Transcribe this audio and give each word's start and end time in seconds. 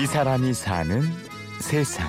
이 0.00 0.06
사람이 0.06 0.54
사는 0.54 1.02
세상. 1.60 2.06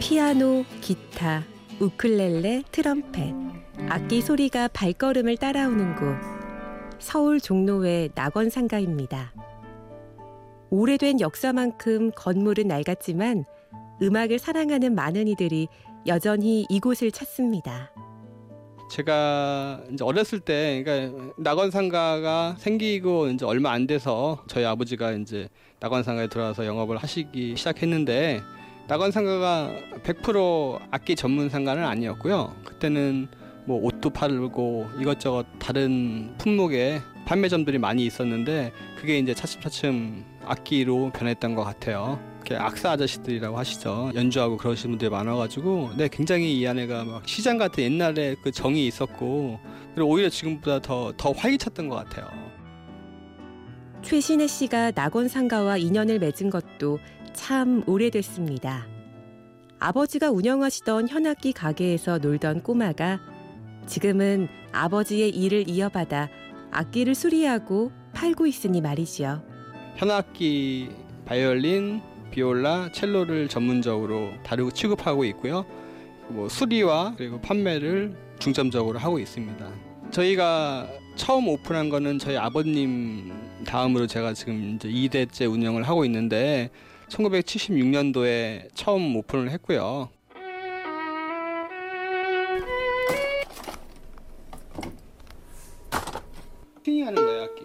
피아노, 0.00 0.64
기타, 0.80 1.42
우클렐레, 1.78 2.62
트럼펫, 2.72 3.34
악기 3.90 4.22
소리가 4.22 4.68
발걸음을 4.68 5.36
따라오는 5.36 5.96
곳. 5.96 6.16
서울 7.00 7.38
종로의 7.38 8.12
낙원 8.14 8.48
상가입니다. 8.48 9.34
오래된 10.70 11.20
역사만큼 11.20 12.12
건물은 12.16 12.68
낡았지만 12.68 13.44
음악을 14.00 14.38
사랑하는 14.38 14.94
많은 14.94 15.28
이들이 15.28 15.68
여전히 16.06 16.66
이곳을 16.68 17.10
찾습니다. 17.10 17.92
제가 18.90 19.80
이제 19.92 20.04
어렸을 20.04 20.40
때, 20.40 20.82
그러니까 20.84 21.32
낙원 21.38 21.70
상가가 21.70 22.56
생기고 22.58 23.28
이제 23.28 23.46
얼마 23.46 23.70
안 23.70 23.86
돼서 23.86 24.44
저희 24.48 24.64
아버지가 24.64 25.12
이제 25.12 25.48
낙원 25.80 26.02
상가에 26.02 26.28
들어와서 26.28 26.66
영업을 26.66 26.98
하시기 26.98 27.56
시작했는데 27.56 28.42
낙원 28.88 29.10
상가가 29.10 29.70
100% 30.02 30.80
악기 30.90 31.16
전문 31.16 31.48
상가는 31.48 31.82
아니었고요. 31.82 32.54
그때는 32.64 33.28
뭐 33.64 33.80
옷도 33.82 34.10
팔고 34.10 34.88
이것저것 35.00 35.46
다른 35.58 36.34
품목의 36.38 37.00
판매점들이 37.24 37.78
많이 37.78 38.04
있었는데 38.04 38.72
그게 38.98 39.18
이제 39.18 39.32
차츰차츰 39.32 40.24
악기로 40.44 41.12
변했던 41.14 41.54
것 41.54 41.64
같아요. 41.64 42.20
악사 42.50 42.92
아저씨들이라고 42.92 43.56
하시죠. 43.56 44.12
연주하고 44.14 44.56
그러시는 44.56 44.92
분들이 44.92 45.10
많아가지고, 45.10 45.92
네, 45.96 46.08
굉장히 46.08 46.58
이 46.58 46.66
안에가 46.66 47.04
막 47.04 47.28
시장 47.28 47.58
같은 47.58 47.84
옛날에 47.84 48.36
그 48.42 48.50
정이 48.50 48.86
있었고, 48.86 49.58
그리고 49.94 50.10
오히려 50.10 50.28
지금보다 50.28 50.80
더, 50.80 51.12
더 51.16 51.32
활기찼던 51.32 51.88
것 51.88 51.96
같아요. 51.96 52.28
최신혜 54.02 54.46
씨가 54.46 54.90
낙원 54.92 55.28
상가와 55.28 55.76
인연을 55.76 56.18
맺은 56.18 56.50
것도 56.50 56.98
참 57.32 57.82
오래됐습니다. 57.86 58.86
아버지가 59.78 60.30
운영하시던 60.30 61.08
현악기 61.08 61.52
가게에서 61.52 62.18
놀던 62.18 62.62
꼬마가 62.62 63.20
지금은 63.86 64.48
아버지의 64.72 65.30
일을 65.30 65.68
이어받아 65.68 66.28
악기를 66.70 67.14
수리하고 67.14 67.90
팔고 68.12 68.46
있으니 68.46 68.80
말이지요. 68.80 69.42
현악기, 69.96 70.90
바이올린, 71.26 72.00
비올라, 72.32 72.90
첼로를 72.90 73.46
전문적으로 73.46 74.32
다루고 74.42 74.72
취급하고 74.72 75.24
있고요. 75.26 75.64
뭐 76.28 76.48
수리와 76.48 77.14
그리고 77.16 77.40
판매를 77.40 78.16
중점적으로 78.40 78.98
하고 78.98 79.18
있습니다. 79.18 79.70
저희가 80.10 80.88
처음 81.14 81.46
오픈한 81.48 81.90
거는 81.90 82.18
저희 82.18 82.36
아버님 82.36 83.32
다음으로 83.66 84.06
제가 84.06 84.32
지금 84.32 84.74
이제 84.74 84.88
2대째 84.88 85.50
운영을 85.50 85.82
하고 85.84 86.04
있는데 86.06 86.70
1976년도에 87.08 88.68
처음 88.74 89.14
오픈을 89.14 89.50
했고요. 89.50 90.08
튜닝하는 96.82 97.14
거예요, 97.14 97.42
악기. 97.42 97.64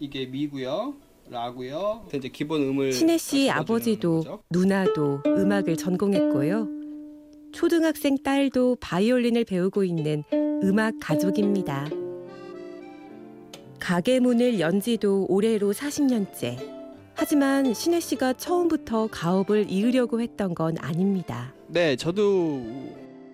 이게 0.00 0.26
미고요. 0.26 0.94
라고요. 1.30 2.08
이제 2.12 2.28
기본 2.28 2.62
음을 2.62 2.92
신혜 2.92 3.16
씨 3.16 3.48
아버지도 3.48 4.40
누나도 4.50 5.22
음악을 5.24 5.76
전공했고요. 5.76 6.66
초등학생 7.52 8.18
딸도 8.18 8.78
바이올린을 8.80 9.44
배우고 9.44 9.84
있는 9.84 10.24
음악 10.64 10.94
가족입니다. 11.00 11.88
가게 13.78 14.18
문을 14.18 14.58
연 14.58 14.80
지도 14.80 15.26
올해로 15.28 15.72
40년째. 15.72 16.58
하지만 17.14 17.74
신혜 17.74 18.00
씨가 18.00 18.32
처음부터 18.32 19.08
가업을 19.08 19.66
이으려고 19.70 20.20
했던 20.20 20.54
건 20.54 20.76
아닙니다. 20.78 21.54
네, 21.68 21.94
저도 21.94 22.60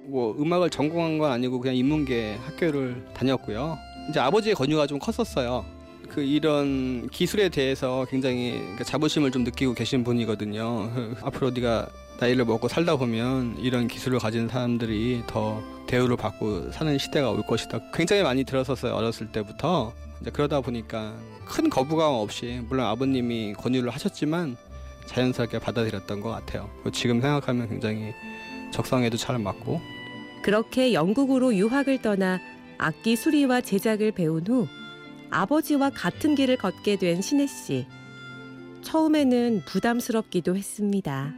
뭐 0.04 0.36
음악을 0.38 0.70
전공한 0.70 1.18
건 1.18 1.32
아니고 1.32 1.60
그냥 1.60 1.76
인문계 1.76 2.36
학교를 2.44 3.06
다녔고요. 3.14 3.78
이제 4.10 4.20
아버지의 4.20 4.54
권유가 4.54 4.86
좀 4.86 4.98
컸었어요. 4.98 5.75
그 6.08 6.22
이런 6.22 7.08
기술에 7.08 7.48
대해서 7.48 8.06
굉장히 8.10 8.60
자부심을 8.84 9.30
좀 9.30 9.44
느끼고 9.44 9.74
계신 9.74 10.04
분이거든요. 10.04 10.90
앞으로 11.22 11.50
네가 11.50 11.88
나이를 12.20 12.44
먹고 12.44 12.68
살다 12.68 12.96
보면 12.96 13.56
이런 13.58 13.88
기술을 13.88 14.18
가진 14.18 14.48
사람들이 14.48 15.22
더 15.26 15.62
대우를 15.86 16.16
받고 16.16 16.72
사는 16.72 16.96
시대가 16.98 17.30
올 17.30 17.42
것이다. 17.42 17.80
굉장히 17.92 18.22
많이 18.22 18.44
들었었어요. 18.44 18.94
어렸을 18.94 19.30
때부터. 19.32 19.92
이제 20.20 20.30
그러다 20.30 20.62
보니까 20.62 21.14
큰 21.44 21.68
거부감 21.68 22.14
없이 22.14 22.60
물론 22.68 22.86
아버님이 22.86 23.52
권유를 23.54 23.90
하셨지만 23.90 24.56
자연스럽게 25.06 25.58
받아들였던 25.58 26.20
것 26.20 26.30
같아요. 26.30 26.70
지금 26.92 27.20
생각하면 27.20 27.68
굉장히 27.68 28.12
적성에도 28.72 29.16
잘 29.16 29.38
맞고. 29.38 29.80
그렇게 30.42 30.92
영국으로 30.92 31.54
유학을 31.54 32.02
떠나 32.02 32.40
악기 32.78 33.16
수리와 33.16 33.60
제작을 33.60 34.12
배운 34.12 34.46
후 34.46 34.66
아버지와 35.30 35.90
같은 35.90 36.34
길을 36.34 36.56
걷게 36.58 36.96
된 36.96 37.20
신혜 37.22 37.46
씨. 37.46 37.86
처음에는 38.82 39.62
부담스럽기도 39.66 40.56
했습니다. 40.56 41.32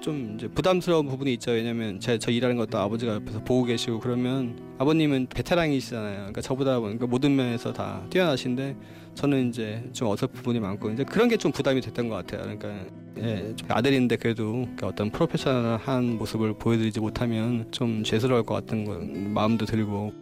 좀 0.00 0.34
이제 0.36 0.46
부담스러운 0.48 1.08
부분이 1.08 1.32
있죠. 1.34 1.52
왜냐면 1.52 1.98
제 1.98 2.18
저 2.18 2.30
일하는 2.30 2.56
것도 2.56 2.78
아버지가 2.78 3.14
옆에서 3.14 3.42
보고 3.42 3.64
계시고 3.64 4.00
그러면 4.00 4.58
아버님은 4.78 5.28
베테랑이시잖아요. 5.28 6.16
그러니까 6.16 6.40
저보다 6.42 6.78
그러니까 6.78 7.06
모든 7.06 7.34
면에서 7.34 7.72
다 7.72 8.04
뛰어나신데 8.10 8.76
저는 9.14 9.48
이제 9.48 9.82
좀 9.92 10.08
어설픈 10.08 10.36
부분이 10.36 10.60
많고 10.60 10.90
이제 10.90 11.04
그런 11.04 11.28
게 11.28 11.36
좀 11.38 11.52
부담이 11.52 11.80
됐던 11.80 12.08
것 12.10 12.16
같아요. 12.16 12.42
그러니까 12.42 12.84
예, 13.18 13.54
아들인데 13.68 14.16
그래도 14.16 14.52
그러니까 14.52 14.88
어떤 14.88 15.10
프로페셔널한 15.10 16.18
모습을 16.18 16.58
보여드리지 16.58 17.00
못하면 17.00 17.66
좀 17.70 18.04
죄스러울 18.04 18.42
것 18.42 18.54
같은 18.54 18.84
거, 18.84 18.98
마음도 19.30 19.64
들고 19.64 20.12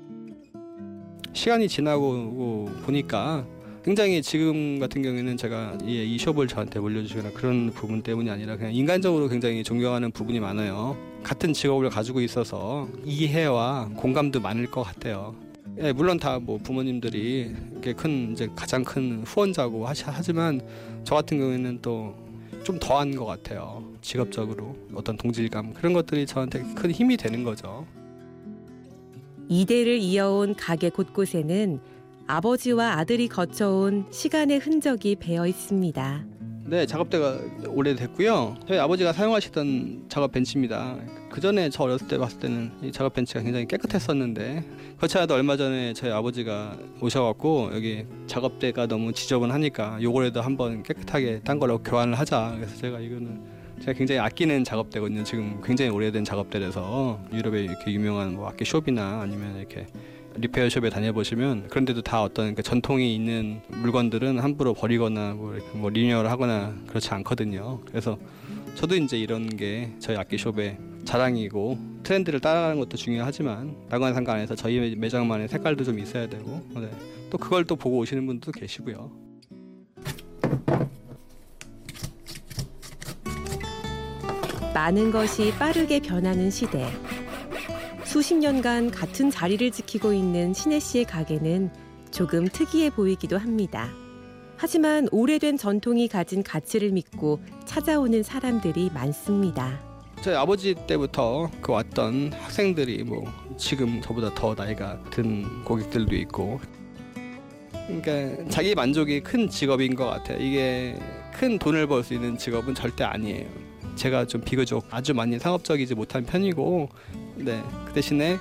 시간이 1.32 1.69
지나고 1.69 2.70
보니까 2.84 3.44
굉장히 3.84 4.22
지금 4.22 4.78
같은 4.78 5.03
경우에는 5.03 5.37
제가 5.37 5.78
이, 5.84 6.15
이 6.15 6.19
숍을 6.19 6.47
저한테 6.47 6.78
물려주시거나 6.78 7.31
그런 7.32 7.72
부분 7.72 8.03
때문이 8.03 8.31
아니라 8.31 8.56
그냥 8.56 8.72
인간적으로 8.72 9.28
굉장히 9.28 9.65
존경하는 9.65 10.12
부분이 10.12 10.38
많아요. 10.41 10.97
같은 11.22 11.53
직업을 11.53 11.91
가지고 11.91 12.21
있어서 12.21 12.88
이해와 13.04 13.91
공감도 13.97 14.41
많을 14.41 14.71
것 14.71 14.82
같아요. 14.82 15.34
예, 15.81 15.92
물론 15.92 16.19
다 16.19 16.38
뭐 16.38 16.59
부모님들이 16.59 17.54
큰 17.97 18.32
이제 18.32 18.48
가장 18.54 18.84
큰 18.84 19.22
후원자고 19.25 19.87
하지만 19.87 20.60
저 21.04 21.15
같은 21.16 21.38
경우에는 21.38 21.78
또 21.82 22.22
좀 22.65 22.78
더한 22.78 23.15
것 23.16 23.25
같아요. 23.25 23.82
직업적으로 24.03 24.76
어떤 24.94 25.16
동질감 25.16 25.75
그런 25.75 25.92
것들이 25.92 26.26
저한테 26.26 26.62
큰 26.76 26.91
힘이 26.91 27.16
되는 27.16 27.42
거죠. 27.42 27.87
이대를 29.53 29.99
이어온 29.99 30.55
가게 30.55 30.89
곳곳에는 30.89 31.79
아버지와 32.27 32.93
아들이 32.93 33.29
거쳐온 33.29 34.07
시간의 34.11 34.61
흔적이 34.61 35.17
배어 35.17 35.47
있습니다. 35.47 36.25
네, 36.65 36.87
작업대가 36.87 37.39
오래됐고요. 37.69 38.57
저희 38.67 38.79
아버지가 38.79 39.13
사용하시던 39.13 40.07
작업 40.09 40.33
벤치입니다. 40.33 40.97
그 41.29 41.43
전에 41.43 41.69
저 41.69 41.83
어렸을 41.83 42.09
때 42.09 42.17
봤을 42.17 42.39
때는 42.39 42.73
이 42.83 42.93
작업 42.93 43.13
벤치가 43.13 43.43
굉장히 43.43 43.67
깨끗했었는데 43.67 44.65
그렇지 44.97 45.19
않아도 45.19 45.35
얼마 45.35 45.59
전에 45.59 45.93
저희 45.93 46.11
아버지가 46.11 46.79
오셔갖고 47.03 47.73
여기 47.75 48.07
작업대가 48.27 48.87
너무 48.87 49.13
지저분하니까 49.13 49.99
요거라도 50.01 50.41
한번 50.41 50.83
깨끗하게 50.83 51.41
딴 51.45 51.59
걸로 51.59 51.77
교환을 51.77 52.19
하자. 52.19 52.55
그래서 52.57 52.75
제가 52.77 53.01
이거는 53.01 53.52
제가 53.83 53.95
굉장히 53.95 54.21
아끼는 54.21 54.63
작업대거든요. 54.63 55.25
지금 55.25 55.61
굉장히 55.65 55.91
오래된 55.91 56.25
작업대라서 56.25 57.21
유럽에 57.33 57.65
이렇게 57.65 57.93
유명한 57.93 58.34
뭐 58.34 58.49
악기 58.49 58.65
숍이나 58.65 59.23
아니면 59.23 59.59
이렇게 59.59 59.89
repair 60.36 60.69
shop에 60.69 60.89
다녀보시면 60.89 61.67
그런데도 61.69 62.03
다 62.03 62.23
어떤 62.23 62.55
그 62.55 62.63
전통이 62.63 63.13
있는 63.13 63.61
물건들은 63.69 64.39
함부로 64.39 64.73
버리거나 64.73 65.34
뭐, 65.34 65.59
뭐 65.73 65.91
리뉴얼 65.91 66.29
하거나 66.29 66.73
그렇지 66.87 67.11
않거든요. 67.11 67.81
그래서 67.87 68.17
저도 68.77 68.95
이제 68.95 69.19
이런 69.19 69.49
게 69.49 69.91
저희 69.99 70.17
악기 70.17 70.39
숍의 70.39 70.79
자랑이고 71.05 71.77
트렌드를 72.05 72.39
따라가는 72.39 72.79
것도 72.79 72.97
중요하지만 72.97 73.75
나관 73.89 74.15
상관에서 74.15 74.55
저희 74.55 74.95
매장만의 74.97 75.49
색깔도 75.49 75.83
좀 75.83 75.99
있어야 75.99 76.29
되고 76.29 76.65
네. 76.77 76.89
또 77.31 77.37
그걸 77.37 77.65
또 77.65 77.75
보고 77.75 77.99
오시는 77.99 78.27
분도 78.27 78.53
계시고요. 78.53 79.11
많은 84.83 85.13
것이 85.13 85.53
빠르게 85.61 86.01
변하는 86.01 86.51
시대. 86.51 86.84
수십 88.03 88.34
년간 88.34 88.91
같은 88.91 89.31
자리를 89.31 89.71
지키고 89.71 90.13
있는 90.13 90.53
신혜 90.53 90.81
씨의 90.81 91.05
가게는 91.05 91.71
조금 92.11 92.49
특이해 92.49 92.91
보이기도 92.91 93.39
합니다. 93.39 93.89
하지만 94.57 95.07
오래된 95.13 95.57
전통이 95.57 96.09
가진 96.09 96.43
가치를 96.43 96.91
믿고 96.91 97.39
찾아오는 97.65 98.25
사람들이 98.25 98.91
많습니다. 98.93 99.79
저희 100.21 100.34
아버지 100.34 100.75
때부터 100.75 101.49
그 101.61 101.71
왔던 101.71 102.33
학생들이 102.33 103.05
뭐 103.05 103.23
지금 103.57 104.01
저보다 104.03 104.34
더 104.34 104.53
나이가 104.53 105.01
든 105.13 105.63
고객들도 105.63 106.17
있고 106.17 106.61
그러니까 107.87 108.49
자기 108.49 108.75
만족이 108.75 109.21
큰 109.21 109.49
직업인 109.49 109.95
것 109.95 110.07
같아요. 110.07 110.39
이게 110.39 110.99
큰 111.33 111.57
돈을 111.57 111.87
벌 111.87 112.03
수 112.03 112.15
있는 112.15 112.37
직업은 112.37 112.75
절대 112.75 113.05
아니에요. 113.05 113.61
제가 113.94 114.27
좀 114.27 114.41
비교적 114.41 114.86
아주 114.91 115.15
많이 115.15 115.39
상업적이지 115.39 115.94
못한 115.94 116.24
편이고, 116.24 116.89
네. 117.36 117.62
그 117.86 117.92
대신에 117.92 118.39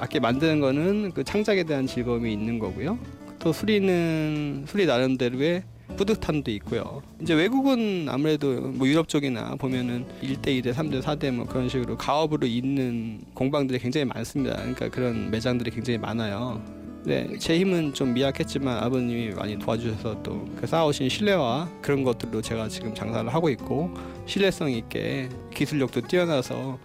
악기 0.00 0.20
만드는 0.20 0.60
거는 0.60 1.12
그 1.12 1.24
창작에 1.24 1.64
대한 1.64 1.86
즐거움이 1.86 2.32
있는 2.32 2.58
거고요. 2.58 2.98
또 3.38 3.52
수리는 3.52 4.64
수리 4.66 4.86
나름대로의 4.86 5.64
뿌듯함도 5.96 6.50
있고요. 6.52 7.02
이제 7.20 7.34
외국은 7.34 8.06
아무래도 8.08 8.60
뭐 8.60 8.86
유럽 8.88 9.08
쪽이나 9.08 9.54
보면은 9.56 10.06
1대 10.22 10.46
2대 10.46 10.72
3대 10.72 11.02
4대 11.02 11.30
뭐 11.30 11.44
그런 11.46 11.68
식으로 11.68 11.96
가업으로 11.96 12.46
있는 12.46 13.20
공방들이 13.34 13.78
굉장히 13.78 14.06
많습니다. 14.06 14.56
그러니까 14.56 14.88
그런 14.88 15.30
매장들이 15.30 15.70
굉장히 15.70 15.98
많아요. 15.98 16.62
네, 17.04 17.28
제 17.38 17.58
힘은 17.58 17.94
좀 17.94 18.12
미약했지만 18.14 18.78
아버님이 18.82 19.30
많이 19.34 19.58
도와주셔서 19.58 20.22
또 20.22 20.42
그 20.60 20.66
쌓아오신 20.66 21.08
신뢰와 21.08 21.68
그런 21.80 22.04
것들로 22.04 22.40
제가 22.40 22.68
지금 22.68 22.94
장사를 22.94 23.28
하고 23.34 23.48
있고 23.50 23.90
신뢰성 24.26 24.70
있게 24.70 25.28
기술력도 25.52 26.02
뛰어나서 26.02 26.78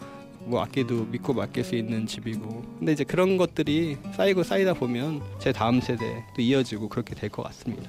뭐 0.46 0.62
악기도 0.62 1.06
믿고 1.12 1.34
맡길 1.34 1.64
수 1.64 1.76
있는 1.76 2.08
집이고 2.08 2.64
근데 2.80 2.94
이제 2.94 3.04
그런 3.04 3.38
것들이 3.38 3.98
쌓이고 4.16 4.42
쌓이다 4.44 4.74
보면 4.74 5.22
제 5.38 5.52
다음 5.52 5.80
세대 5.82 6.24
또 6.36 6.42
이어지고 6.42 6.90
그렇게 6.90 7.14
될 7.14 7.30
것 7.30 7.44
같습니다. 7.44 7.88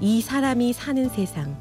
이 0.00 0.22
사람이 0.22 0.72
사는 0.72 1.08
세상. 1.10 1.54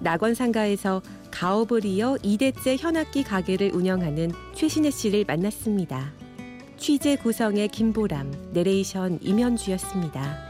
낙원상가에서 0.00 1.00
가업을 1.30 1.84
이어 1.86 2.16
2대째 2.22 2.76
현악기 2.78 3.22
가게를 3.22 3.70
운영하는 3.74 4.30
최신혜 4.54 4.90
씨를 4.90 5.24
만났습니다. 5.26 6.12
취재 6.78 7.16
구성의 7.16 7.68
김보람, 7.68 8.50
내레이션 8.52 9.18
임현주였습니다. 9.20 10.47